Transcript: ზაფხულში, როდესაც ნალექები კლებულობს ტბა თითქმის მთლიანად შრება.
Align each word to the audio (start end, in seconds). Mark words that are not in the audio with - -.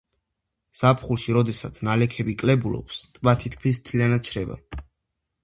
ზაფხულში, 0.79 1.35
როდესაც 1.37 1.81
ნალექები 1.89 2.35
კლებულობს 2.45 3.03
ტბა 3.19 3.35
თითქმის 3.45 3.83
მთლიანად 3.85 4.33
შრება. 4.33 4.61